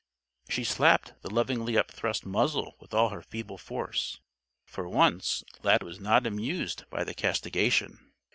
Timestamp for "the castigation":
7.03-8.11